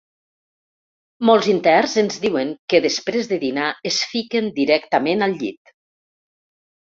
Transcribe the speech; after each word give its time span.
Molts 1.29 1.49
interns 1.51 1.91
ens 2.03 2.15
diuen 2.23 2.53
que 2.73 2.79
després 2.85 3.29
de 3.33 3.39
dinar 3.45 3.67
es 3.91 3.99
fiquen 4.13 4.49
directament 4.57 5.21
al 5.27 5.37
llit. 5.43 5.75